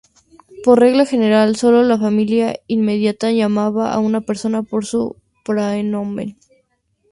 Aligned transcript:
Por 0.63 0.79
regla 0.79 1.05
general, 1.05 1.57
solo 1.57 1.83
la 1.83 1.99
familia 1.99 2.59
inmediata 2.65 3.29
llamaba 3.31 3.93
a 3.93 3.99
una 3.99 4.21
persona 4.21 4.63
por 4.63 4.83
su 4.83 5.15
"praenomen". 5.45 6.37